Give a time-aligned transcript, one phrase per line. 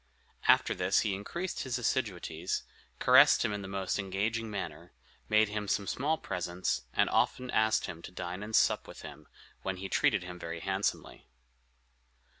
[0.47, 2.63] After this he increased his assiduities,
[2.97, 4.93] caressed him in the most engaging manner,
[5.29, 9.27] made him some small presents, and often asked him to dine and sup with him,
[9.61, 11.27] when he treated him very handsomely.